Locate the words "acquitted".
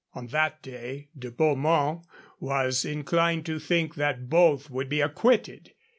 4.99-5.73